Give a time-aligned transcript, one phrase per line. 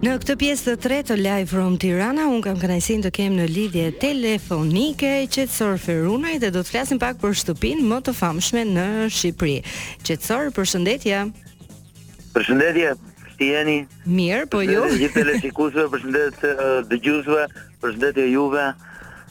[0.00, 3.46] Në këtë pjesë të tretë të Live from Tirana, unë kam kënaqësinë të kem në
[3.52, 8.86] lidhje telefonike qëtësor Ferunaj dhe do të flasim pak për shtëpinë më të famshme në
[9.12, 9.58] Shqipëri.
[10.08, 11.18] Qetësor, përshëndetje.
[12.32, 12.94] Përshëndetje.
[13.34, 13.74] Si jeni?
[14.08, 14.86] Mirë, po ju.
[14.88, 16.46] Të gjithë telesikuesve, përshëndet
[16.94, 17.44] dëgjuesve,
[17.84, 18.64] përshëndetje juve.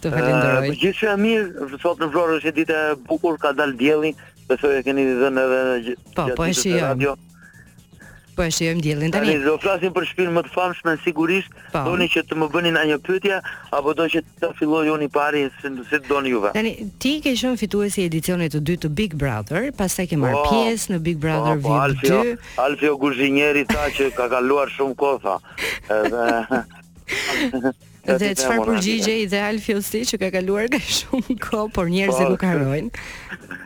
[0.03, 0.67] Të falenderoj.
[0.69, 4.13] Uh, Gjithçka mirë, sot në Florë është ditë e bukur, ka dalë dielli,
[4.51, 6.47] besoj e keni dhënë edhe gjatë po, po,
[6.77, 7.15] radio.
[7.17, 7.28] Po, po
[8.39, 9.33] po e shijojmë diellin tani.
[9.33, 11.53] Tani do flasim për shpinën më të famshme sigurisht.
[11.73, 11.81] Pa.
[11.81, 11.83] Po.
[11.91, 13.39] Doni që të më bëni na një pyetje
[13.75, 16.53] apo do që të filloj unë pari se si doni juve.
[16.55, 20.37] Tani ti ke qenë fituesi i edicionit të dytë të Big Brother, pastaj ke marr
[20.39, 20.47] po.
[20.53, 22.07] pjesë në Big Brother po, VIP 2.
[22.07, 25.35] Alfio, Alfio Guzhinieri tha që ka kaluar shumë kohë.
[25.99, 26.65] Edhe
[28.19, 32.31] Dhe çfarë përgjigje i dhe Alfio si që ka kaluar ka shumë kohë, por njerëzit
[32.31, 33.59] nuk harrojnë.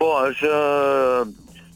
[0.00, 0.58] Po, është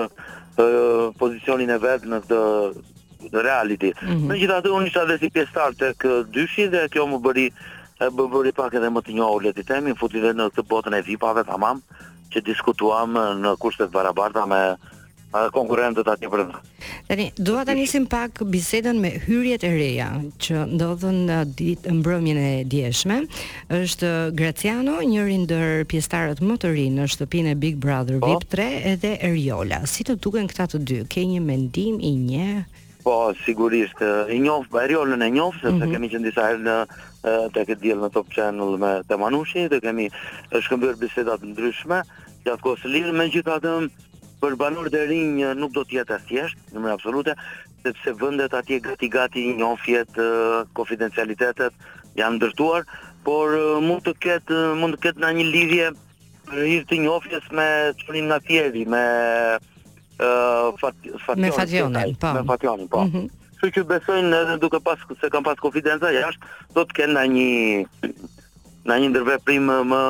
[1.20, 2.40] pozicionin e vetë në të
[3.34, 3.90] në reality.
[3.96, 4.28] Mm -hmm.
[4.30, 7.48] Në gjitha të unë isha dhe si pjestar të kë dyshi dhe kjo më bëri,
[8.00, 10.64] më bëri pak edhe më të një orë leti temi, më futi dhe në të
[10.72, 11.82] botën e vipave, tamam,
[12.32, 14.62] që diskutuam në të barabarta me
[15.56, 16.60] konkurrentët atje për dhe.
[17.08, 20.08] Tani, dua të njësim pak bisedën me hyrjet e reja,
[20.42, 23.22] që ndodhën në ditë mbrëmjën e djeshme,
[23.82, 28.32] është Graciano, njërin dër pjestarët më të rinë në shtëpin e Big Brother po.
[28.36, 29.84] VIP 3 edhe Eriola.
[29.90, 31.02] Si të duken këta të dy?
[31.12, 32.50] Ke një mendim i një?
[33.06, 34.00] Po, sigurisht,
[34.34, 35.94] i njofë, Eriolën e njofë, sepse mm -hmm.
[35.94, 36.78] kemi që në disa herë në
[37.54, 40.08] të këtë djelë në Top Channel me të Manushi, dhe kemi
[40.62, 42.02] shkëmbyrë bisedat ndryshme,
[42.46, 43.88] gjatë lirë, me gjithatëm,
[44.46, 47.34] për banor e rinj eh, nuk do të jetë e thjeshtë, në mënyrë absolute
[47.86, 51.74] sepse vendet atje gati gati një ofjet, eh, konfidencialitetet
[52.20, 52.86] janë ndërtuar
[53.26, 54.52] por mund të ket
[54.82, 55.88] mund të ketë eh, në një lidhje
[56.76, 57.68] i të njohjes me
[58.04, 59.02] çunim nga tjerë me
[59.58, 63.24] uh, fat fatjonin po me fatjonin po mhm.
[63.56, 67.50] kështu që besojnë edhe duke pas se kanë pas konfidenca jashtë do të kenë një
[68.86, 70.04] ndaj një ndërveprim më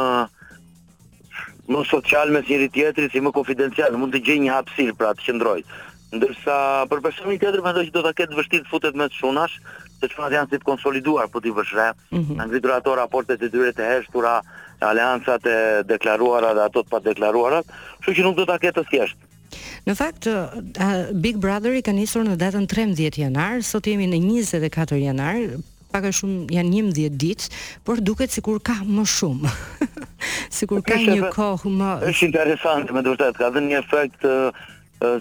[1.68, 5.26] më social me njëri tjetrit, si më konfidencial, mund të gjej një hapësirë pra të
[5.28, 5.60] qëndroj.
[6.16, 6.58] Ndërsa
[6.92, 9.56] për personin tjetër mendoj që do ta ketë vështirë të futet më të shunash,
[10.00, 11.90] se çfarë janë të konsoliduar po ti vëzhre.
[12.14, 12.38] Mhm.
[12.38, 14.38] Na ngritur ato raportet e dyre të heshtura,
[14.86, 15.58] aleancat e
[15.90, 17.64] deklaruara dhe ato të pa deklaruara,
[18.04, 19.18] kështu që nuk do ta ketë të thjesht.
[19.88, 20.26] Në fakt
[21.24, 25.38] Big Brother i ka nisur në datën 13 janar, sot jemi në 24 janar,
[25.96, 27.50] pak e shumë janë 11 ditë,
[27.88, 29.52] por duket sikur ka më shumë.
[30.60, 34.26] sikur ka një kohë më Është interesante me vërtet, ka dhënë një efekt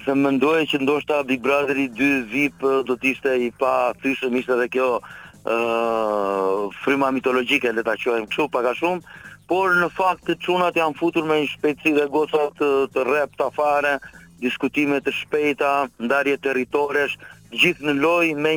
[0.05, 3.75] se më ndoje që ndoshta Big Brother i 2 VIP do të ishte i pa
[4.03, 9.03] thyshëm ishte edhe kjo ë uh, fryma mitologjike le ta quajmë kështu pak a shumë,
[9.51, 13.95] por në fakt çunat janë futur me një shpejtësi dhe gocat të, të rrep fare,
[14.41, 15.73] diskutime të shpejta,
[16.07, 17.19] ndarje territoresh,
[17.61, 18.55] gjithë në lojë me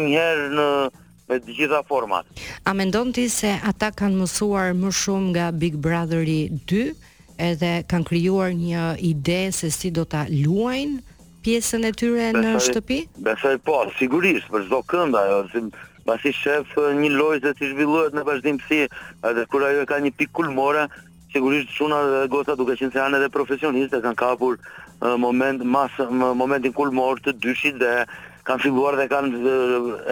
[0.55, 0.69] në
[1.29, 2.27] me të gjitha format.
[2.63, 6.85] A mendon ti se ata kanë mësuar më shumë nga Big Brotheri 2
[7.49, 11.03] edhe kanë krijuar një ide se si do ta luajnë
[11.43, 12.99] pjesën e tyre besaj, në shtëpi?
[13.27, 15.61] Besoj po, sigurisht, për çdo kënd ajo, si
[16.07, 18.81] pasi shef një lojë që zhvillohet në vazhdimsi,
[19.29, 20.87] edhe kur ajo ka një pikë kulmore,
[21.33, 25.99] sigurisht çuna dhe gota duke qenë se janë edhe profesionistë kanë kapur uh, moment mas
[26.09, 27.93] momentin kulmor të dyshit dhe
[28.47, 29.55] kanë filluar dhe kanë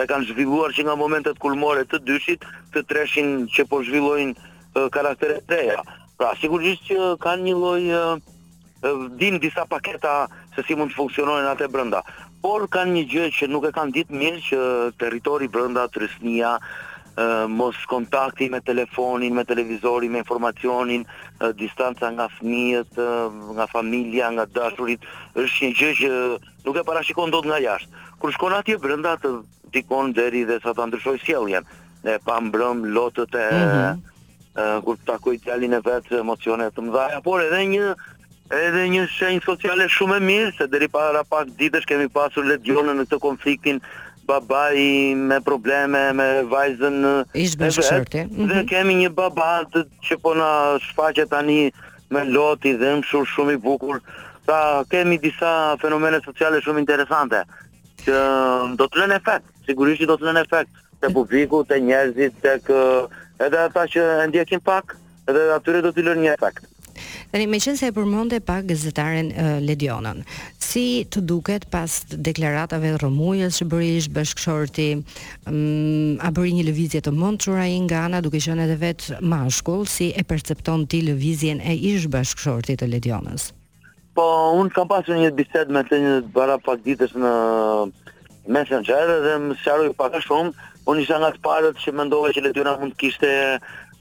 [0.02, 5.46] e kanë zhvilluar që nga momentet kulmore të dyshit të treshin që po zhvillojnë karakteret
[5.48, 5.80] të reja.
[6.16, 11.70] Pra, sigurisht që kanë një lloj din disa paketa se si mund të funksionojnë atë
[11.72, 12.02] brenda.
[12.44, 14.60] Por kanë një gjë që nuk e kanë ditë mirë që
[15.00, 16.58] territori brenda Trysnia
[17.48, 21.06] mos kontakti me telefonin, me televizorin, me informacionin,
[21.56, 22.98] distanca nga fëmijët,
[23.56, 26.10] nga familja, nga dashurit, është një gjë që
[26.66, 29.30] nuk e parashikon dot nga jashtë kur shkon atje brenda të
[29.72, 31.62] dikon deri dhe sa ta ndryshoj sjelljen.
[32.02, 34.82] Ne pa mbrëm lotët e mm -hmm.
[34.84, 37.94] kur takoj djalin e vet emocione të mëdha, por edhe një
[38.66, 42.56] edhe një shenjë sociale shumë e mirë se deri para pak ditësh kemi pasur le
[42.58, 43.80] në këtë konfliktin
[44.26, 46.98] babai me probleme me vajzën
[47.32, 48.14] e vet.
[48.30, 48.66] Mhm.
[48.66, 51.72] kemi një baba të, që po na shfaqe tani
[52.10, 54.00] me loti dhe më shumë shumë i bukur.
[54.46, 57.42] Ta kemi disa fenomene sociale shumë interesante
[58.06, 58.20] që
[58.80, 62.70] do të lënë efekt, sigurisht që do të lënë efekt te publiku, te njerëzit, tek
[63.44, 64.96] edhe ata që ndjekin pak,
[65.28, 66.64] edhe atyre do të lënë një efekt.
[67.34, 70.22] Dhe me qenë se e përmonde pak gazetaren uh, Ledionën,
[70.64, 71.92] si të duket pas
[72.28, 74.86] deklaratave rëmujës që bëri ish bashkëshorti,
[75.50, 79.20] um, a bëri një lëvizje të montur a i nga ana duke shënë edhe vetë
[79.34, 83.50] mashkull, si e percepton ti lëvizjen e ish bashkëshorti të Ledionës?
[84.16, 84.24] po
[84.56, 87.32] unë kam pasu një bised me të një bëra pak ditës në
[88.54, 90.52] Messenger dhe më sharuj pak shumë,
[90.88, 93.30] unë isha nga të parët që ndove që letyra mund kishte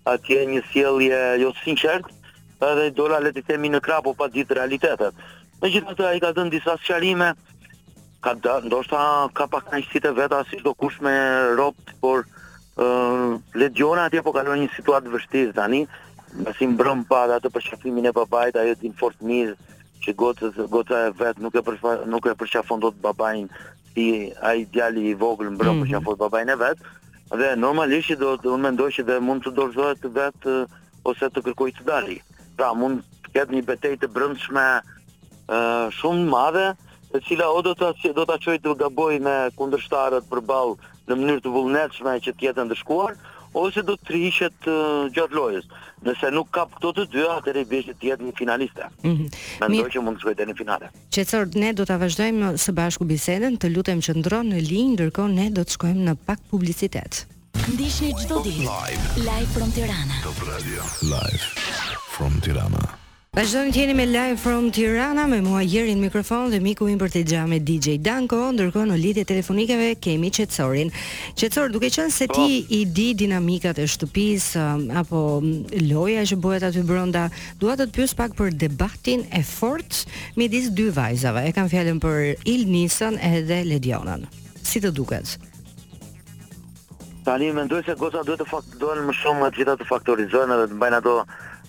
[0.08, 2.08] atje një sjellje jo sinqert,
[2.66, 5.14] edhe dola të temi në krapu pa ditë realitetet.
[5.62, 7.34] Me gjithë të ai ka dhënë disa sqarime,
[8.24, 9.00] ka da, ndoshta
[9.38, 11.16] ka pak në ishtite veta si shdo kush me
[11.60, 15.84] ropt, por uh, letë atje po kalon një situatë vështiz tani,
[16.38, 19.56] në mbrëm pa dhe atë përshafimin e papajt, ajo t'in fort mizë,
[20.04, 20.52] që gota
[21.06, 23.48] e vet nuk e për nuk e përçafon dot babain
[23.94, 25.86] si ai djali i vogël mbrëmë mm -hmm.
[25.88, 26.78] përqafon babain e vet
[27.40, 30.42] dhe normalisht do të unë mendoj që dhe mund të dorëzohet vet
[31.04, 32.18] ose të kërkoj të dali
[32.58, 35.60] pra mund të ketë një betejë të brëndshme ë
[36.00, 36.68] shumë madhe
[37.16, 40.74] e cila o do ta do ta çojë të gaboj me kundërshtarët përballë
[41.08, 43.12] në mënyrë të vullnetshme që të jetë ndëshkuar,
[43.56, 45.68] ose do të trihiqet uh, gjatë lojës.
[46.06, 48.90] Nëse nuk ka këto të dy, atëherë i bëhet të jetë një finaliste.
[49.06, 49.70] Mm -hmm.
[49.70, 50.90] Mendoj që mund të shkojë deri në finale.
[51.16, 55.38] Qetësor, ne do ta vazhdojmë së bashku bisedën, të lutem që ndron në linjë, ndërkohë
[55.40, 57.24] ne do të shkojmë në pak publicitet.
[57.72, 58.62] Ndihni çdo ditë
[59.30, 60.16] live from Tirana.
[60.24, 60.82] Top Radio
[61.14, 61.46] live
[62.16, 63.05] from Tirana.
[63.36, 67.10] Vazhdojmë të jeni me live from Tirana me mua Jerin mikrofon dhe miku im për
[67.18, 70.88] të me DJ Danko, ndërkohë në lidhje telefonikeve kemi Qetsorin.
[71.36, 72.74] Qetsor, duke qenë se ti po.
[72.78, 75.50] i di dinamikat e shtëpisë um, apo um,
[75.92, 77.26] loja që bëhet aty brenda,
[77.60, 80.08] dua të të pyes pak për debatin e fortë
[80.40, 81.44] midis dy vajzave.
[81.44, 82.22] E kam fjalën për
[82.54, 84.24] Ilnisën edhe Ledionën.
[84.64, 85.36] Si të duket?
[87.28, 90.80] Tani mendoj se goza duhet të faktorizohen më shumë, atë gjitha të faktorizohen edhe të
[90.86, 91.18] bëjnë ato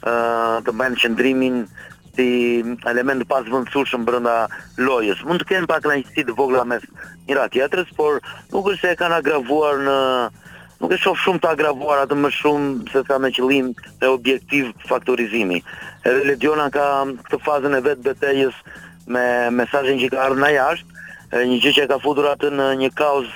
[0.06, 1.60] të bëjnë qëndrimin
[2.16, 2.26] si
[2.88, 4.36] element pas vëndësushëm brënda
[4.80, 5.22] lojës.
[5.28, 6.84] Mund të kenë pak lajësi të vogla mes
[7.26, 8.20] njëra tjetërës, por
[8.54, 9.96] nuk është se kanë agravuar në
[10.80, 13.70] nuk e shoh shumë të agravuar atë më shumë se sa me qëllim
[14.00, 15.60] dhe objektiv faktorizimi.
[16.08, 16.86] Edhe legiona ka
[17.26, 18.56] këtë fazën e vet betejës
[19.12, 19.26] me
[19.60, 20.92] mesazhin që ka ardhur na jashtë,
[21.52, 23.28] një gjë që ka futur atë në një kaos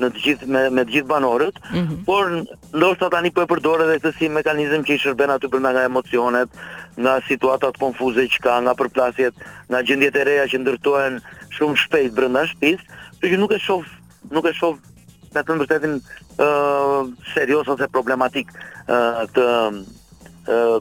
[0.00, 2.04] në të gjithë me, me të gjithë banorët, mm -hmm.
[2.06, 2.32] por
[2.78, 5.84] ndoshta tani po e përdor edhe këtë si mekanizëm që i shërben aty për nga
[5.84, 6.48] emocionet,
[6.96, 9.34] nga situatat konfuze që ka, nga përplasjet,
[9.68, 11.20] nga gjendjet e reja që ndërtohen
[11.58, 12.88] shumë shpejt brenda shtëpisë,
[13.20, 13.84] për që nuk e shoh
[14.30, 14.78] nuk e shoh
[15.34, 15.98] me të vërtetën
[16.44, 16.48] ë
[17.34, 18.48] serioz ose problematik
[18.88, 19.46] ë të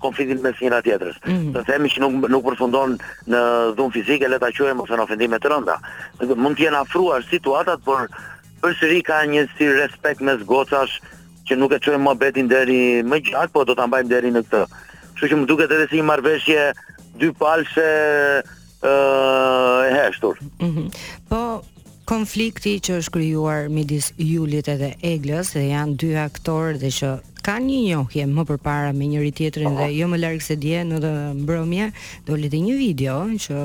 [0.02, 1.18] konfliktin mes njëra tjetrës.
[1.28, 1.52] Mm -hmm.
[1.54, 2.96] Të themi që nuk nuk përfundon
[3.30, 3.42] në
[3.78, 5.76] dhunë fizike, le ta quajmë ose në ofendime të rënda.
[6.44, 8.08] Mund të jenë afruar situatat, por
[8.62, 11.00] përsëri ka një si respekt mes gocash
[11.50, 14.44] që nuk e çojmë më betin deri më gjatë, po do ta mbajmë deri në
[14.48, 14.64] këtë.
[15.18, 16.68] Kështu që më duket edhe si një marrëveshje
[17.22, 18.94] dy palë ë
[19.90, 20.38] e heshtur.
[20.62, 20.88] Mm -hmm.
[21.30, 21.40] Po
[22.12, 27.10] konflikti që është krijuar midis Julit edhe Eglës dhe janë dy aktorë dhe që
[27.46, 30.98] kanë një njohje më përpara me njëri tjetrin dhe jo më larg se dje në
[31.04, 31.12] të
[31.42, 31.88] mbrëmje
[32.28, 33.16] doli dhe një video
[33.46, 33.56] që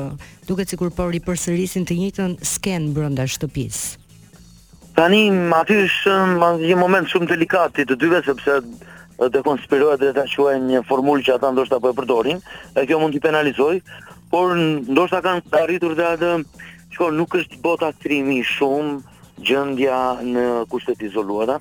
[0.49, 4.06] duket sikur po ripërsërisin të njëjtën sken brenda shtëpisë.
[4.97, 6.13] Tani aty është
[6.63, 8.53] një moment shumë delikat të dyve sepse
[9.21, 12.39] të konspirohet dhe të quaj një formullë që ata ndoshta po e përdorin,
[12.81, 13.75] e kjo mund t'i penalizoj,
[14.33, 16.31] por ndoshta kanë arritur dhe atë,
[16.97, 19.99] shko, nuk është bot aktrimi shumë gjëndja
[20.31, 21.59] në kushtet izoluara,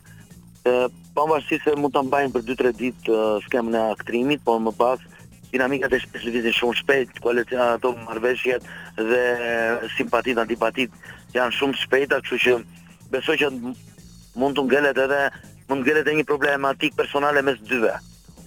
[0.64, 0.76] e,
[1.16, 5.04] pa se mund të mbajnë për 2-3 ditë skemë në aktrimit, por më pas
[5.52, 8.63] dinamikat e shpeshlivizin shumë shpejt, kualet të marveshjet
[8.96, 9.24] dhe
[10.00, 10.92] simpatit, antipatit
[11.36, 12.84] janë shumë shpejta, që që, që
[13.14, 13.50] besoj që
[14.40, 15.22] mund të ngelet edhe
[15.70, 17.94] mund të ngelet edhe një problematik personale mes dyve.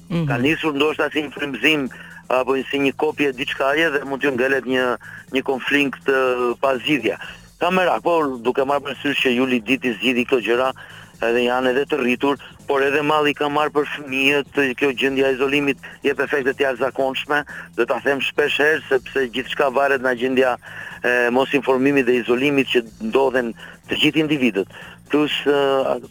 [0.09, 0.27] Mm -hmm.
[0.29, 1.89] Ka nisur ndoshta si një frymëzim
[2.29, 4.85] apo si një kopje diçka dhe mund të ngelet një
[5.35, 6.05] një konflikt
[6.61, 7.17] pas zgjidhje.
[7.61, 10.69] Ka më rak, por duke marrë parasysh që Juli diti zgjidhi këto gjëra,
[11.27, 12.37] edhe janë edhe të rritur,
[12.69, 17.45] por edhe malli ka marrë për fëmijët kjo gjendje e izolimit jep efekte të jashtëzakonshme,
[17.77, 20.57] do ta them shpesh herë sepse gjithçka varet nga gjendja
[21.05, 23.51] e mosinformimit dhe izolimit që ndodhen
[23.89, 24.73] të gjithë individët.
[25.11, 25.35] Plus,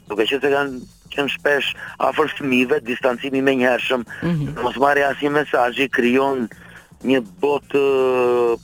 [0.10, 0.81] duke të se kanë
[1.15, 1.69] kanë shpesh
[2.10, 4.57] afër fëmijëve distancimi i menjëhershëm, mm -hmm.
[4.63, 6.43] mos marrë asnjë mesazh, krijon
[7.07, 7.84] një botë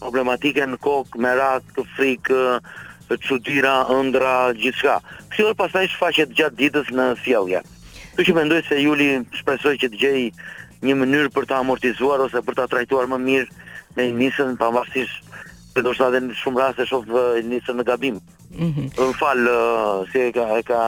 [0.02, 2.60] problematike në kokë me ratë, të frikë
[3.08, 4.96] të çuditëra ëndra gjithçka.
[5.36, 7.60] Kjo është pastaj shfaqet gjatë ditës në sjellje.
[8.16, 9.08] Kjo që mendoj se Juli
[9.40, 10.22] shpresoj që të gjej
[10.82, 13.50] një mënyrë për ta amortizuar ose për ta trajtuar më mirë
[13.96, 15.20] me nisën pavarësisht
[15.74, 18.20] Se do shta dhe në shumë rrasë e shofë njësë në gabim.
[18.54, 18.90] Mm -hmm.
[18.98, 19.56] Në falë,
[20.12, 20.48] si e ka...
[20.60, 20.88] E ka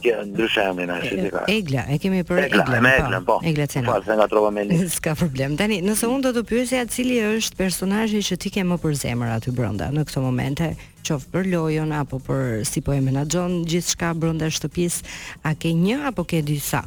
[0.00, 1.18] Ja, ndryshe më na si
[1.52, 2.62] Egla, e kemi për Egla.
[2.64, 3.34] Egla, me po, Egla, po.
[3.44, 3.92] Egla Cena.
[3.92, 4.74] Po, s'e ngatrova me ne.
[4.96, 5.56] S'ka problem.
[5.60, 9.28] Tani, nëse unë do të pyesja cili është personazhi që ti ke më për zemër
[9.36, 10.70] aty brenda në këto momente,
[11.04, 15.02] qoftë për lojën apo për si po e menaxhon gjithçka brenda shtëpis,
[15.44, 16.80] a ke një apo ke disa?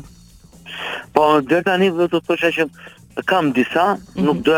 [1.13, 2.65] Po, deri tani do të thosha që
[3.29, 4.25] kam disa, mm -hmm.
[4.25, 4.57] nuk do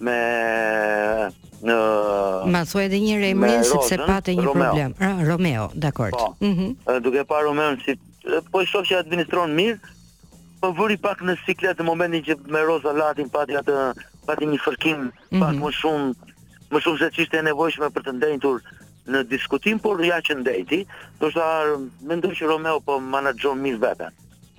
[0.00, 0.18] me...
[1.56, 1.74] Në,
[2.52, 4.52] Ma thua edhe njërë e sepse pat një Romeo.
[4.64, 4.94] problem.
[4.98, 6.10] Ra, ah, Romeo, dakord.
[6.12, 7.00] Po, mm -hmm.
[7.00, 7.94] Duke pa Romeo, si
[8.52, 9.78] po shoh që administron mirë,
[10.60, 13.76] po vuri pak në sikletë në momentin që me Roza Latin pati atë
[14.26, 15.62] pati një fërkim pak mm -hmm.
[15.62, 16.14] më shumë
[16.72, 18.58] më shumë se çishte e nevojshme për të ndëjtur
[19.06, 20.80] në diskutim, por ja që ndëjti,
[21.20, 21.66] do të thar
[22.02, 24.10] mendoj që Romeo po manaxhon mirë veten.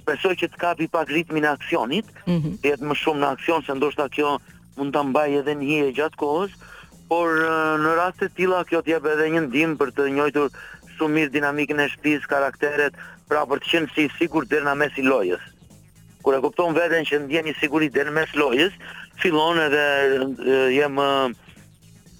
[0.08, 2.54] Besoj që të kapi pak ritmin e aksionit, mm -hmm.
[2.64, 4.40] jetë më shumë në aksion se ndoshta kjo
[4.78, 6.52] mund ta mbajë edhe një hije gjatë kohës,
[7.10, 7.28] por
[7.84, 10.50] në raste të tilla kjo t'jep edhe një ndihmë për të njëjtur
[11.00, 12.98] su mirë dinamikën e shtëpis, karakteret,
[13.30, 15.44] pra për të qenë si sigur dhe në mes i lojës.
[16.25, 18.74] Kur e kupton veten që ndjen një siguri deri në mes lojës,
[19.22, 19.84] fillon edhe
[20.75, 21.10] jam më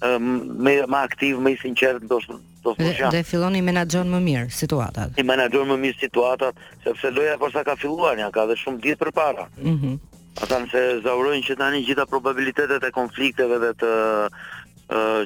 [0.00, 3.10] më më aktiv, më i sinqert ndos ndos po jam.
[3.10, 5.18] Dhe fillon i menaxhon më mirë situatat.
[5.18, 8.80] I menaxhon më mirë situatat, sepse loja por sa ka filluar, ja ka dhe shumë
[8.86, 9.48] ditë përpara.
[9.56, 9.88] Mhm.
[9.88, 9.98] Mm
[10.38, 13.86] Ata nëse zaurojnë që tani gjitha probabilitetet e konflikteve dhe të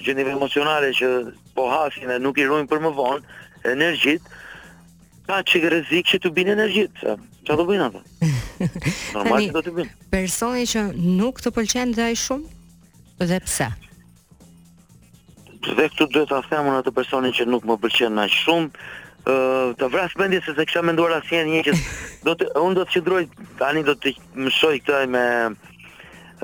[0.03, 1.11] gjendjeve emocionale që
[1.55, 3.37] po hasin e nuk i ruajnë për më vonë
[3.73, 4.25] energjit,
[5.29, 7.03] ka çik rrezik që të binë energjit.
[7.43, 8.03] Çfarë do bëjnë ata?
[9.19, 9.95] Normal që do të bëjnë.
[10.13, 10.83] Personi që
[11.21, 12.49] nuk të pëlqen dhe shumë,
[13.23, 13.69] dhe pse?
[15.69, 18.87] Dhe këtu duhet ta them unë atë personin që nuk më pëlqen aq shumë,
[19.23, 21.77] ë uh, të vras mendje se se kisha menduar asnjëherë një që
[22.27, 23.25] do të unë do të qëndroj
[23.63, 24.17] tani do të
[24.49, 25.23] mësoj këtë me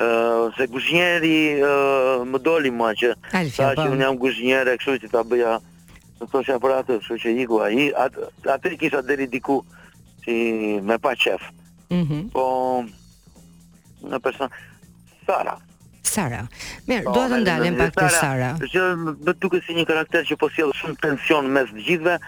[0.03, 3.11] uh, se kuzhinjeri uh, më doli ma që
[3.51, 5.57] sa që unë jam kuzhinjer, kështu që ta bëja
[6.19, 9.61] në thoshë aparatë, kështu që iku ai, atë kisha deri diku
[10.25, 10.39] si
[10.83, 11.43] me pa qef
[11.91, 12.29] Mhm.
[12.35, 12.45] po
[14.13, 14.51] në person
[15.27, 15.55] Sara.
[16.03, 16.43] Sara.
[16.89, 18.55] Mirë, do po, të ndalem pak te Sara.
[18.61, 18.83] Është
[19.27, 22.19] më duket si një karakter që po sjell shumë tension mes të gjithëve,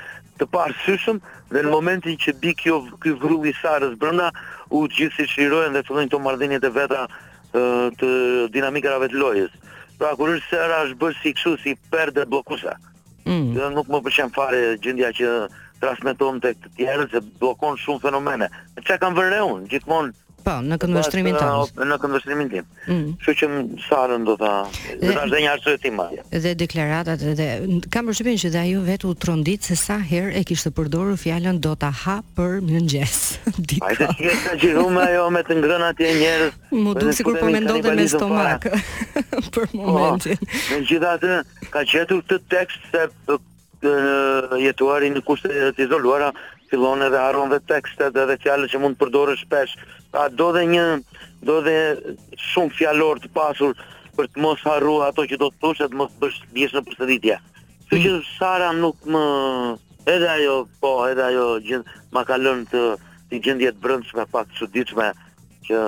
[0.41, 1.21] të parë syshëm
[1.53, 4.31] dhe në momentin që bi kjo ky vrull i Sarës brenda,
[4.73, 7.07] u gjithë si shirohen dhe fillojnë të marrdhëniet e vetra
[7.55, 8.11] të
[8.55, 9.51] dinamikave të lojës.
[9.99, 12.77] Pra kur është sera është bërë si si perde bllokusa.
[13.25, 13.53] Mm.
[13.75, 15.29] nuk më pëlqen fare gjendja që
[15.81, 18.49] transmeton tek të tjerë se blokon shumë fenomene.
[18.77, 20.13] Me çka kam vënë unë gjithmonë
[20.45, 21.73] Po, në këndvështrimin tonë.
[21.77, 22.69] Po, në këndvështrimin tim.
[22.87, 23.09] Mm.
[23.21, 23.49] Kështu që
[23.87, 24.53] Sarën do ta
[25.03, 26.23] vrasë një arsye tim atje.
[26.45, 27.49] Dhe deklaratat dhe
[27.93, 31.61] kam përshtypjen që dhe ajo vetë u trondit se sa herë e kishte përdorur fjalën
[31.65, 33.19] do ta ha për mëngjes.
[33.59, 33.83] Ditë.
[33.87, 36.59] Ai thotë se ajo humbe ajo me të ngrënë atje njerëz.
[36.81, 38.71] Mu duk sikur po mendonte me stomak
[39.55, 40.41] për po, momentin.
[40.73, 41.37] Megjithatë,
[41.75, 43.09] ka gjetur këtë tekst se
[44.61, 46.27] jetuari në kushte të izoluara
[46.71, 49.75] fillon edhe harron dhe tekstet edhe fjalët që mund të përdorësh shpesh.
[50.19, 50.85] A do dhe një
[51.51, 51.77] do dhe
[52.53, 53.75] shumë fjalor të pasur
[54.17, 57.39] për të mos harruar ato që do të thosh atë mos bësh dish në përsëritje.
[57.91, 58.27] Kjo që mm.
[58.37, 59.25] Sara nuk më
[60.17, 61.83] edhe ajo po edhe ajo gjë
[62.15, 62.85] ma ka lënë të
[63.31, 65.07] të gjendje të brendshme pak çuditshme
[65.69, 65.81] që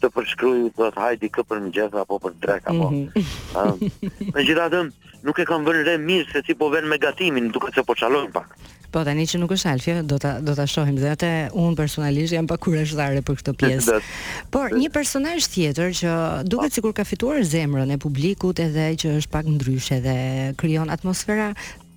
[0.00, 2.88] të përshkruaj thotë hajdi kë për mëngjes apo për drek apo.
[2.92, 4.32] Mhm.
[4.36, 4.80] Megjithatë
[5.22, 7.94] nuk e kanë vënë re mirë se si po vënë me gatimin, duke se po
[7.98, 8.56] çalojnë pak.
[8.92, 12.34] Po tani që nuk është alfje, do ta do ta shohim dhe atë un personalisht
[12.34, 13.98] jam pa kurajzare për këtë pjesë.
[14.54, 16.14] Por një personazh tjetër që
[16.52, 20.16] duket sikur ka fituar zemrën e publikut edhe që është pak ndryshe dhe
[20.60, 21.52] krijon atmosfera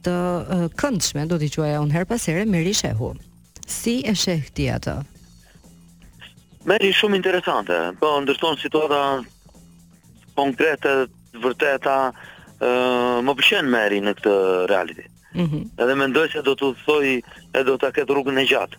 [0.05, 0.13] të
[0.79, 3.15] këndshme, do t'i quaja unë her pasere, Meri Shehu.
[3.65, 4.93] Si e sheh ti atë?
[6.69, 8.99] Meri shumë interesante, po ndërton situata
[10.37, 10.93] konkrete,
[11.41, 11.97] vërteta,
[12.61, 14.35] më pëlqen eri në këtë
[14.69, 15.03] reality.
[15.35, 15.63] Mm -hmm.
[15.83, 17.21] Edhe mendoj se do të thoj
[17.59, 18.77] e do ta ketë rrugën e gjatë.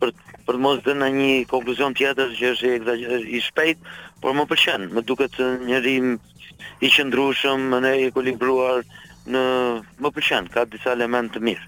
[0.00, 0.10] Për
[0.46, 3.78] për të mos dhe në një konkluzion tjetër që është i shpejt,
[4.20, 5.32] por më pëlqen, më duket
[5.66, 5.96] njëri
[6.80, 8.84] i qëndrushëm, më ne ekuilibruar
[9.30, 9.42] në
[10.02, 11.64] më pëlqen, ka disa elementë të mirë.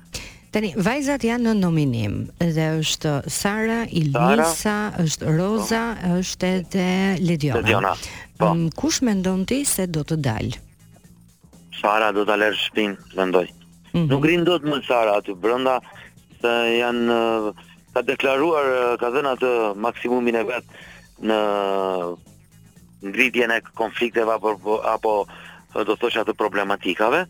[0.52, 6.08] Tani, vajzat janë në nominim, dhe është Sara, Ilisa Sara, është Roza, po.
[6.18, 6.88] është edhe
[7.20, 7.60] Lediona.
[7.62, 7.92] Lediona,
[8.38, 8.52] po.
[8.76, 10.58] Kush mendon ndonë ti se do të dalë?
[11.82, 13.46] Sara do ta lërë shtëpinë, mendoj.
[13.50, 14.06] Mm -hmm.
[14.10, 15.80] Nuk rin dot më Sara aty brenda
[16.40, 17.08] se janë
[17.94, 18.66] ka deklaruar
[19.00, 19.50] ka dhënë atë
[19.86, 20.64] maksimumin e vet
[21.28, 21.38] në
[23.10, 25.12] ngritjen e konflikteve apo apo
[25.88, 27.20] do thosh atë problematikave.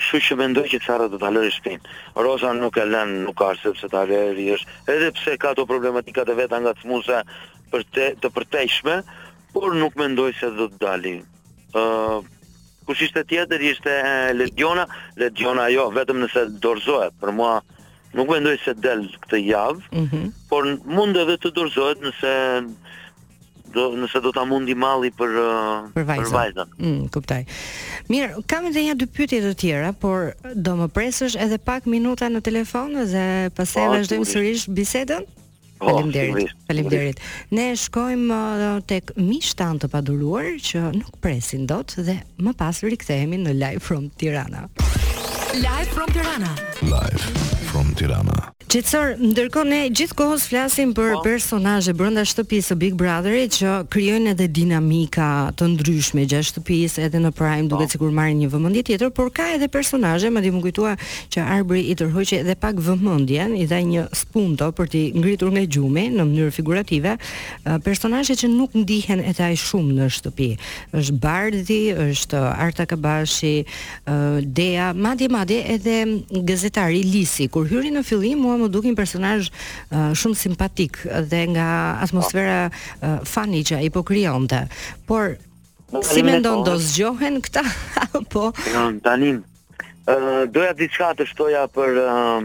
[0.00, 1.84] Kështu që mendoj që Sara do ta lërë shtëpinë.
[2.24, 6.26] Rosa nuk e lën, nuk ka sepse ta lëri është, edhe pse ka ato problematikat
[6.30, 7.16] e veta nga smuse
[7.70, 7.80] për
[8.22, 8.96] të përtejshme,
[9.52, 11.20] por nuk mendoj se do të dalin.
[11.80, 12.20] Uh,
[12.90, 13.92] kush ishte tjetër ishte
[14.34, 14.82] Legiona,
[15.22, 17.14] Legiona jo, vetëm nëse dorzohet.
[17.22, 17.52] Për mua
[18.18, 20.24] nuk mendoj se del këtë javë, mm -hmm.
[20.50, 20.66] por
[20.96, 22.32] mund edhe të dorzohet nëse
[23.76, 25.30] do nëse do ta mundi malli për
[25.96, 26.70] për vajzën.
[26.82, 27.44] Mm, kuptoj.
[28.12, 30.34] Mirë, kam edhe një dy pyetje të tjera, por
[30.66, 35.22] do më presësh edhe pak minuta në telefon dhe pastaj po, vazhdojmë sërish bisedën?
[35.80, 36.50] Po, faleminderit.
[36.68, 37.20] Faleminderit.
[37.56, 43.40] Ne shkojmë uh, tek miqtan të paduruar që nuk presin dot dhe më pas rikthehemi
[43.46, 44.66] në live from Tirana.
[45.64, 46.52] Live from Tirana.
[46.92, 48.48] Live from Tirana.
[48.70, 51.20] Qetësor, ndërkohë ne gjithkohës flasim për po.
[51.24, 55.24] personazhe brenda shtëpisë së Big Brotherit që krijojnë edhe dinamika
[55.58, 57.96] të ndryshme gjatë shtëpisë, edhe në Prime duket po.
[57.96, 60.94] sikur marrin një vëmendje tjetër, por ka edhe personazhe, më di më kujtuar
[61.34, 65.64] që Arbri i tërhoqi edhe pak vëmendjen, i dha një spunto për të ngritur nga
[65.66, 67.16] gjumi në mënyrë figurative,
[67.82, 70.50] personazhe që nuk ndihen edhe ai shumë në shtëpi.
[70.94, 73.66] Ës Bardhi, është Arta Kabashi,
[74.46, 75.98] Dea, madje madje edhe
[76.46, 79.50] gazetari Lisi ku kur hyri në fillim mua më dukin personazh
[79.92, 80.96] uh, shumë simpatik
[81.28, 81.66] dhe nga
[82.06, 84.62] atmosfera uh, funny i ai po krijonte.
[85.04, 85.34] Por
[86.06, 87.60] si mendon do zgjohen këta
[88.16, 88.46] apo?
[89.04, 89.42] tani ë
[90.08, 92.40] uh, doja diçka të shtoja për uh,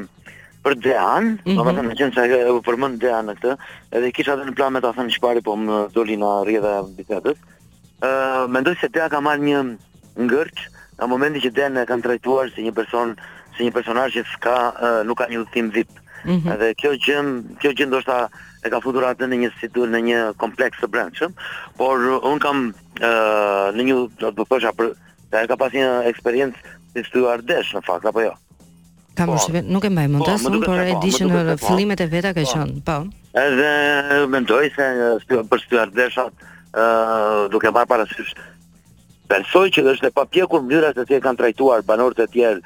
[0.66, 1.76] për Dean, mm -hmm.
[1.78, 3.56] domethënë që ajo uh, përmend Dean këtë,
[3.96, 7.40] edhe kisha edhe në plan me ta thënë çfarë po më doli në rrjedhë bisedës.
[8.04, 9.60] ë uh, mendoj se Dean ka marrë një
[10.28, 10.60] ngërç
[11.00, 13.16] në momentin që Dean e kanë trajtuar si një person
[13.58, 15.92] si një personazh që s'ka uh, nuk ka një udhtim VIP.
[16.26, 16.54] Mm -hmm.
[16.54, 17.18] Edhe kjo gjë,
[17.62, 18.30] kjo gjë ndoshta
[18.66, 21.34] e ka futur atë në një situatë në një kompleks të brendshëm,
[21.78, 21.98] por
[22.32, 24.94] un kam uh, në një do të thosha për
[25.32, 26.58] ta ka pasur një eksperiencë
[26.94, 28.34] si stewardesh në fakt apo jo.
[29.16, 31.58] Kam po, shive, nuk e mbaj mend as un, por e po, di që në
[31.62, 31.66] po.
[31.68, 32.50] fillimet e veta ka po.
[32.52, 32.98] qenë, po.
[33.46, 33.70] Edhe
[34.28, 34.86] mendoj se
[35.52, 38.34] për stewardeshat ë uh, duke marr parasysh
[39.28, 42.60] Pensoj që është e papjekur mënyra se si e kanë trajtuar banorët e tjerë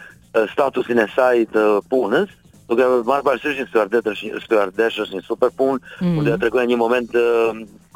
[0.51, 2.31] statusin e saj të punës,
[2.69, 6.17] duke marrë parasysh se Ardesh është një Ardesh është një super punë, mm.
[6.17, 7.09] kur të një moment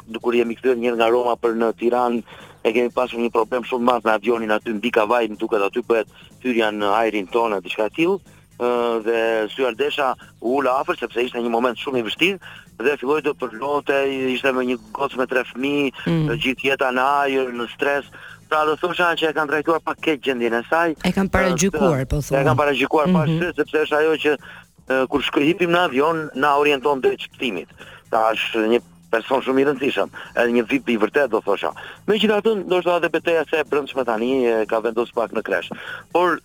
[0.04, 2.24] të kur jemi këtër një nga Roma për në Tiranë
[2.64, 5.82] e kemi pasur një problem shumë madh me avionin aty mbi Kavaj, më duket aty
[5.88, 6.10] bëhet
[6.42, 8.18] thyrja në ajrin tonë diçka të tillë,
[8.64, 8.68] ë
[9.06, 9.20] dhe
[9.54, 10.10] Syardesha
[10.44, 14.50] u ul afër sepse ishte një moment shumë i vështirë dhe filloi të përlotej, ishte
[14.56, 16.34] me një gocë me tre fëmijë, mm.
[16.42, 18.08] gjithë jeta në ajër, në stres,
[18.54, 20.94] pra do thosha që e kanë trajtuar pak keq gjendjen e saj.
[20.94, 22.38] E kanë paragjykuar, po thonë.
[22.42, 23.38] E kanë paragjykuar mm -hmm.
[23.40, 27.68] pashë sepse është ajo që e, kur shkrihipim në avion na orienton drejt shpëtimit.
[28.12, 28.78] Ta është një
[29.12, 30.08] person shumë i rëndësishëm,
[30.42, 31.70] edhe një VIP i vërtet do thosha.
[32.06, 35.68] Megjithatë, ndoshta edhe betejë se e brendshme tani e, ka vendosur pak në kresh.
[36.14, 36.38] Por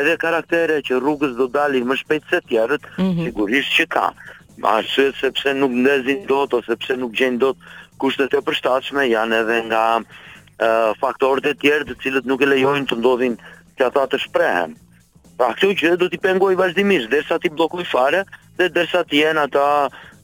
[0.00, 3.24] edhe karaktere që rrugës do dalin më shpejt se tjerët, mm -hmm.
[3.24, 4.06] sigurisht që ka.
[4.62, 7.56] Ma shëtë sepse nuk ndezin dot ose sepse nuk gjejnë dot
[8.00, 9.84] kushtet e përshtatshme janë edhe nga
[11.00, 13.36] faktorët e tjerë të cilët nuk e lejojnë të ndodhin
[13.76, 14.74] që ata të shprehen.
[15.36, 18.22] Pra kjo që do t'i pengoj vazhdimisht, dersa ti blokoj fare
[18.56, 19.66] dhe dersa ti jenë ata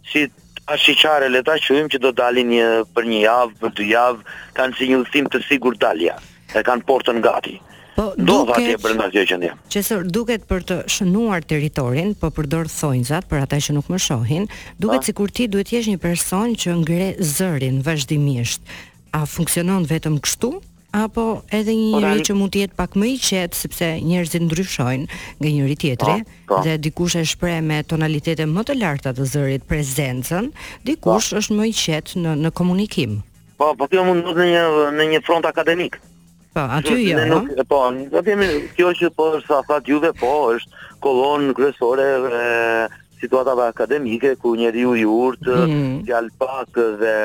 [0.09, 0.25] si
[0.73, 4.25] ashiqare le ta qujmë që do dalin një për një javë, për dy javë,
[4.57, 6.17] kanë si një udhtim të sigurt dalja.
[6.57, 7.59] E kanë portën gati.
[7.93, 10.07] Po duket atje brenda kjo që ndjen.
[10.09, 14.49] duket për të shënuar territorin, po përdor thonjzat për ata që nuk më shohin,
[14.81, 15.07] duket ah.
[15.13, 18.65] sikur ti duhet të jesh një person që ngre zërin vazhdimisht
[19.13, 20.51] a funksionon vetëm kështu
[20.93, 21.23] apo
[21.57, 25.07] edhe një njeri që mund të jetë pak më i qetë sepse njerëzit ndryshojnë
[25.41, 26.59] nga njëri tjetri po, po.
[26.67, 30.51] dhe dikush e shpreh me tonalitete më të larta të zërit prezencën,
[30.89, 31.41] dikush po.
[31.41, 33.19] është më i qetë në në komunikim.
[33.57, 34.67] Po, po kjo mund të një
[34.99, 35.97] në një front akademik.
[36.53, 37.21] Po, aty jo.
[37.21, 42.09] Ja, po, do të themi kjo që po është sa juve, po është kolon kryesore
[42.21, 42.51] e
[43.23, 46.05] situatave akademike ku njeriu i urt, mm.
[46.43, 47.17] pak dhe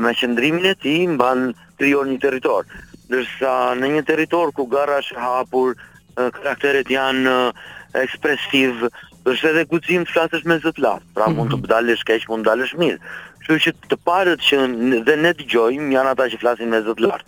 [0.00, 1.42] me qëndrimin e tij mban
[1.78, 2.64] orë një territor.
[3.08, 5.74] Ndërsa në një territor ku garra është hapur,
[6.16, 7.50] karakteret janë
[7.98, 8.86] ekspresiv,
[9.28, 11.04] është edhe guxim të flasësh me zot lart.
[11.14, 11.66] Pra mund të mhm.
[11.70, 12.98] dalësh keq, mund të dalësh mirë.
[13.42, 14.64] Kështu që të parët që
[15.06, 17.26] dhe ne dëgjojmë janë ata që flasin me zot lart.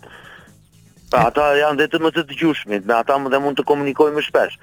[1.11, 4.57] Pra ata janë vetëm më të dëgjushmit, me ata më mund të komunikojmë më shpesh.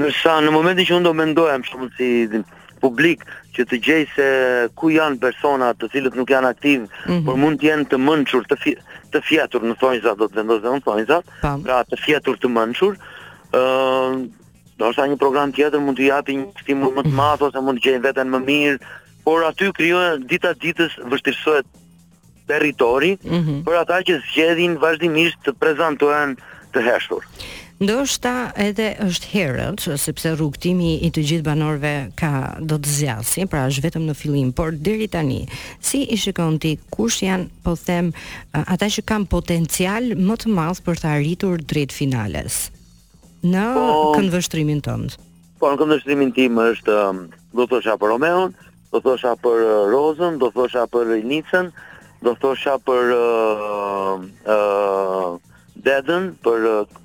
[0.00, 2.08] Nësa në momentin që unë do mendojmë shumë si
[2.84, 3.24] publik
[3.56, 4.26] që të gjej se
[4.78, 7.24] ku janë persona të cilët nuk janë aktiv, mm -hmm.
[7.26, 8.72] por mund të jenë të mençur, të fi,
[9.12, 11.18] të fjetur në thonjza do të vendosë në thonjza,
[11.64, 12.92] pra të fjetur të mençur.
[13.52, 14.24] ë uh,
[14.80, 17.20] Do një program tjetër mund të japi një stimul më të mhm.
[17.20, 18.78] madh ose mund të gjejnë veten më mirë,
[19.24, 21.66] por aty krijohen dita ditës vështirësohet
[22.50, 23.58] territori mm -hmm.
[23.66, 26.30] për ata që zgjedhin vazhdimisht të prezantohen
[26.74, 27.22] të heshtur.
[27.82, 32.30] Ndoshta edhe është herët sepse rrugtimi i të gjithë banorëve ka
[32.70, 35.40] do të zgjasë, pra është vetëm në fillim, por deri tani
[35.82, 38.12] si i shikon ti kush janë po them
[38.62, 42.60] ata që kanë potencial më të madh për të arritur drejt finales
[43.42, 45.18] në po, këndvështrimin tënd.
[45.58, 47.24] Po në këndvështrimin tim është um,
[47.58, 48.54] do të thosha për Romeon,
[48.94, 51.72] do të thosha për uh, Rozën, do të thosha për Nicën,
[52.22, 55.56] do të thosha për ë uh, ë uh,
[55.90, 57.00] dedën për uh,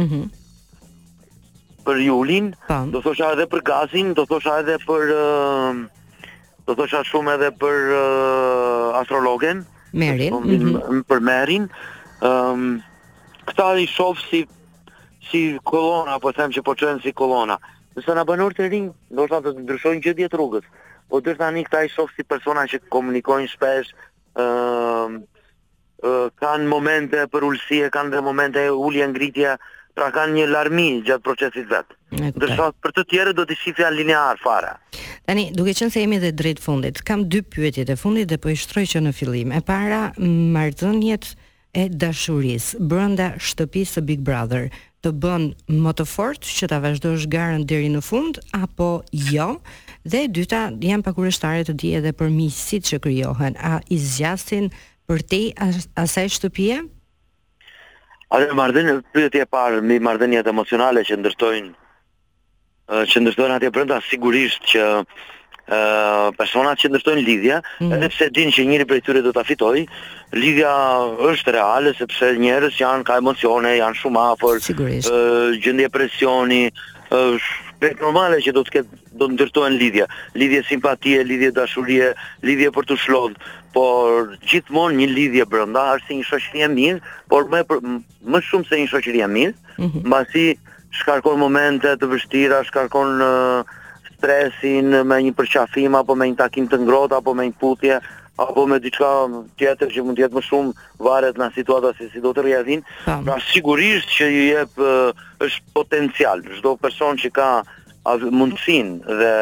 [0.00, 0.22] Mhm.
[1.88, 2.80] Për julin, po.
[2.94, 5.02] do thosha edhe për gazin, do thosha edhe për
[6.68, 9.58] do thosha shumë edhe për uh, astrologen,
[9.92, 11.00] Merin, mm -hmm.
[11.10, 11.64] për Merin.
[12.20, 12.80] Ëm um,
[13.48, 14.40] këta i shoh si
[15.30, 17.56] si kolona, po them që po çojn si kolona.
[17.96, 20.64] Do sa na banor të rinj, do të ndryshojnë gjë diet rrugës.
[21.08, 23.90] Po dysh tani këta i shoh si persona që komunikojnë shpesh,
[24.34, 25.22] ëm
[26.52, 29.56] um, momente për ulsi e kanë dhe momente ulje ngritje
[29.96, 31.96] pra kanë një larmi gjatë procesit vetë.
[32.34, 34.74] Ndërsa për të tjere do të shifja linear fara.
[35.26, 38.50] Tani, duke qenë se jemi edhe drejt fundit, kam dy pyetjet e fundit dhe po
[38.54, 39.52] i shtroj që në fillim.
[39.54, 40.02] E para,
[40.56, 41.32] marrëdhëniet
[41.84, 44.70] e dashurisë brenda shtëpisë së Big Brother
[45.04, 45.44] të bën
[45.86, 48.90] më të fortë që ta vazhdosh garën deri në fund apo
[49.30, 49.52] jo?
[50.02, 54.70] Dhe e dyta, jam pakurështare të di edhe për miqësit që krijohen, a i zgjasin
[55.08, 55.44] për te
[56.02, 56.80] asaj shtëpie?
[58.30, 61.70] Ajo marrëdhënie pyetje e parë me marrëdhëniet emocionale që ndërtojnë
[63.10, 64.84] që ndërtojnë atje brenda sigurisht që
[65.70, 65.80] ë
[66.38, 67.90] personat që ndërtojnë lidhje, mm.
[67.96, 69.82] edhe pse dinë që njëri prej tyre do ta fitojë,
[70.38, 70.70] lidhja
[71.32, 74.62] është reale sepse njerëzit janë ka emocione, janë shumë afër,
[75.66, 76.62] gjendje presioni,
[77.80, 80.06] vetë normale që do të ketë do të ndërtohen lidhje,
[80.40, 82.12] lidhje simpatie, lidhje dashurie,
[82.46, 83.36] lidhje për të shlodh,
[83.74, 87.62] por gjithmonë një lidhje brenda është si një shoqëri e mirë, por më
[88.34, 90.04] më shumë se një shoqëri e mirë, mhm.
[90.08, 90.46] mbasi
[91.02, 93.76] shkarkon momente të vështira, shkarkon uh,
[94.14, 98.00] stresin me një përqafim apo me një takim të ngrohtë apo me një putje,
[98.40, 99.08] apo me diçka
[99.60, 102.82] tjetër që mund të jetë më shumë varet nga situata se si do të riazin.
[103.04, 104.80] Pra sigurisht që ju jep
[105.44, 107.48] është potencial çdo person që ka
[108.40, 109.34] mundsinë dhe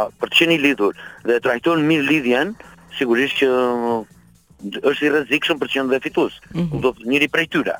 [0.00, 0.92] a, për të qenë i lidhur
[1.26, 2.52] dhe trajton mirë lidhjen,
[2.98, 3.48] sigurisht që
[4.90, 6.36] është i rrezikshëm për të qenë dhe fitues.
[6.52, 6.82] Mm -hmm.
[6.84, 7.76] Do të njëri prej tyre.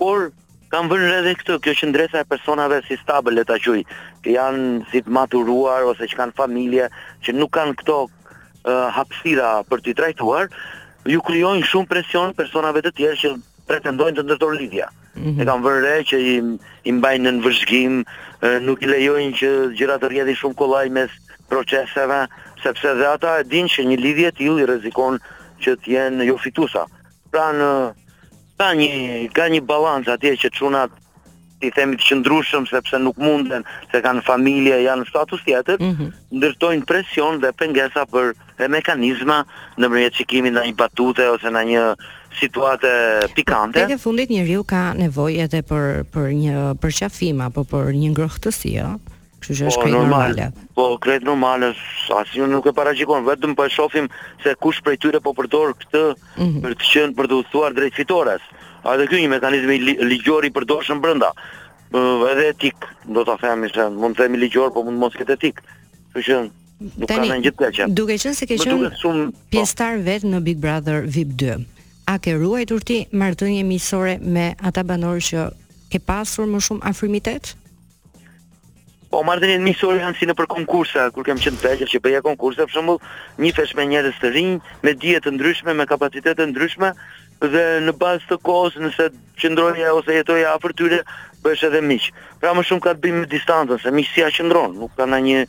[0.00, 0.32] Por
[0.72, 3.82] kam vënë edhe këtë, kjo që ndresa e personave si stabile ta quaj,
[4.22, 6.90] që janë si të maturuar ose që kanë familje,
[7.24, 8.00] që nuk kanë këto
[8.66, 10.48] hapësira për t'i trajtuar,
[11.06, 13.34] ju krijojnë shumë presion personave të tjerë që
[13.68, 14.88] pretendojnë të ndërtojnë lidhja.
[15.14, 15.42] Mm -hmm.
[15.42, 16.34] E kam vërë re që i,
[16.88, 18.04] i mbajnë në nënvëzhgim,
[18.62, 21.10] nuk i lejojnë që gjëra të rjedhin shumë kollaj mes
[21.48, 22.26] proceseve,
[22.62, 25.18] sepse dhe ata e dinë që një lidhje e tillë i rrezikon
[25.62, 26.86] që të jenë jo fitusa.
[27.30, 27.70] Pra në
[28.58, 28.90] ka një
[29.32, 30.90] ka një balancë atje që çunat
[31.60, 35.92] ti themi të qëndrushëm sepse nuk munden se kanë familje e janë status tjetër, mm
[35.98, 36.10] -hmm.
[36.38, 38.26] ndërtojnë presion dhe pengesa për
[38.64, 39.38] e mekanizma
[39.80, 41.84] në mërje që kimi në i batute ose në një
[42.40, 42.90] situate
[43.34, 43.80] pikante.
[43.80, 45.82] Për e fundit një riu ka nevoj edhe për,
[46.14, 48.90] për një përqafima, për, për një ngrohtësia, jo?
[49.38, 50.28] kështë që është po, krejt normale.
[50.28, 50.54] normalet.
[50.74, 51.76] Po, krejt normalet,
[52.20, 54.06] asë nuk e paraqikon vetëm për po e shofim
[54.42, 56.02] se kush prej tyre po përdor këtë
[56.38, 56.62] mm -hmm.
[56.64, 58.42] për të qenë për të uthuar drejt fitores
[58.96, 59.72] dhe kjo një mekanizëm
[60.08, 61.32] ligjor i përdorshëm brenda.
[61.92, 65.36] Ëh edhe etik, do ta themi se mund të themi ligjor, po mund mos këtë
[65.36, 65.60] etik.
[66.14, 67.88] Kështu që nuk kanë ndonjë gjë që.
[67.96, 69.44] Duke qenë se ke qenë shumë po.
[69.52, 71.58] pjesëtar vet në Big Brother VIP 2.
[72.08, 75.46] A ke ruajtur ti marrëdhënie miqësore me ata banorë që
[75.92, 77.52] ke pasur më shumë afrimitet?
[79.08, 82.64] Po marrëdhënie miqësore janë si në për konkurse, kur kem qenë tregë që bëja konkurse,
[82.68, 82.98] për shembull,
[83.40, 86.92] një fesh me njerëz të rinj, me dije të ndryshme, me kapacitete të ndryshme,
[87.46, 90.98] dhe në bazë të kohës nëse qëndroni ose jetoni afër tyre
[91.44, 92.08] bëhesh edhe miq.
[92.40, 95.44] Pra më shumë ka të bëjë me distancën, se miqësia qëndron, nuk ka ndonjë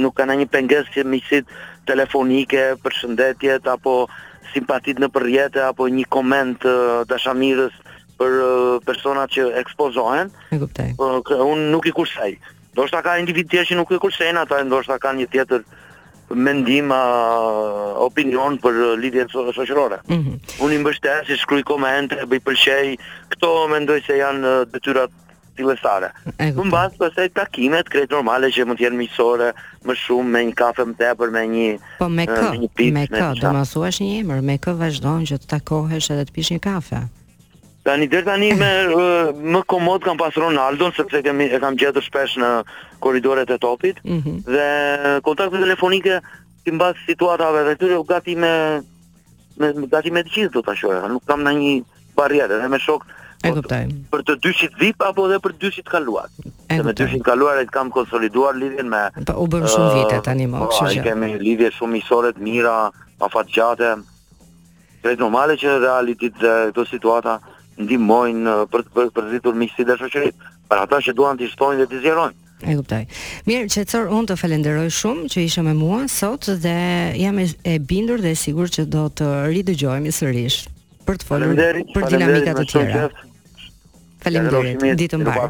[0.00, 1.52] nuk ka ndonjë pengesë që miqësit
[1.90, 4.06] telefonike, përshëndetjet, apo
[4.54, 6.64] simpatit në përjetë apo një koment
[7.10, 7.76] dashamirës
[8.20, 8.32] për
[8.86, 10.32] persona që ekspozohen.
[10.56, 10.88] E kuptoj.
[10.96, 12.38] Unë nuk i kursej.
[12.72, 15.62] Ndoshta ka individë tjerë që nuk i kursejnë, ata ndoshta kanë një tjetër
[16.34, 20.00] mendim uh, opinion për lidhjen so shoqërore.
[20.08, 20.64] Mm -hmm.
[20.64, 22.96] Unë i mbështes, i shkruaj komente, i pëlqej.
[23.34, 25.10] Këto mendoj se janë detyrat
[25.58, 26.10] cilësare.
[26.38, 29.52] Në bazë pastaj takimet krejt normale që mund të jenë miqësore,
[29.86, 32.50] më shumë me një kafe më tepër me një Po me kë?
[32.92, 33.34] me kë?
[33.34, 36.50] Do të mos thuash një emër, me kë vazhdon që të takohesh edhe të pish
[36.54, 37.00] një kafe?
[37.82, 38.70] Tani deri tani me
[39.56, 42.50] më komod kam pas Ronaldon sepse kemi e kam gjetur shpesh në
[43.04, 44.36] korridoret e topit mm -hmm.
[44.52, 44.66] dhe
[45.24, 46.20] kontakte telefonike
[46.64, 48.52] ti mbas situatave të tjera u gati me
[49.56, 50.72] me gati me të gjithë do ta
[51.08, 51.84] Nuk kam ndonjë
[52.16, 53.04] barrierë, edhe me shok
[54.12, 56.28] për të dyshit VIP apo edhe për dyshit kaluar.
[56.70, 60.20] se me dyshit kaluar e kam konsoliduar lidhjen me pa, po, u bën shumë vite
[60.24, 62.90] tani më, kështu po, që kemi lidhje shumë miqësore të mira,
[63.24, 63.90] afatgjate.
[65.02, 67.34] Është normale që realiteti këto situata
[67.78, 71.88] ndihmojnë uh, për të përzitur miqësi dhe shoqërinë, për ata që duan të shtojnë dhe
[71.92, 72.36] të zgjerojnë.
[72.60, 72.98] E kuptoj.
[73.48, 76.74] Mirë, qetësor, unë të falenderoj shumë që ishe me mua sot dhe
[77.16, 80.62] jam e bindur dhe sigur sigurt që do të ridëgjohemi sërish
[81.08, 83.06] për të folur për dinamikat të tjera.
[84.20, 84.84] Faleminderit.
[85.00, 85.48] Ditën e mirë.